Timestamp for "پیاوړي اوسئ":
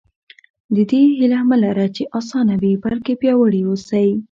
3.21-4.09